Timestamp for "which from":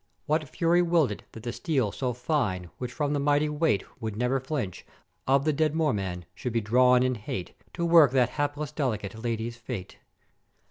2.79-3.13